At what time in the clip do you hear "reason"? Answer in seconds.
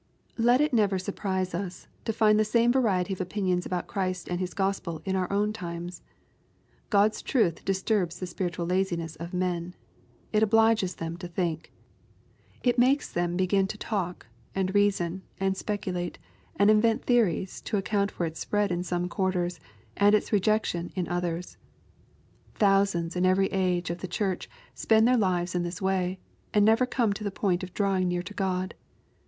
14.73-15.21